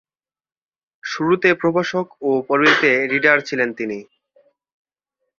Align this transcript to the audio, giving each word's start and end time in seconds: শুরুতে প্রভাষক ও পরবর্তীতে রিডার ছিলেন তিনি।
শুরুতে 1.03 1.49
প্রভাষক 1.53 2.07
ও 2.21 2.31
পরবর্তীতে 2.47 2.91
রিডার 3.11 3.37
ছিলেন 3.41 3.69
তিনি। 3.73 3.99